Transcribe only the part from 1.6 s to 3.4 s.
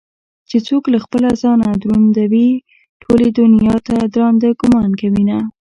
دروندوي ټولې